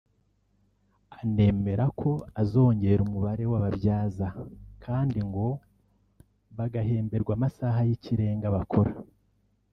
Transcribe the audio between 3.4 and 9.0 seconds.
w’ababyaza kandi ngo bagahemberwa amasaha y’ikirenga bakora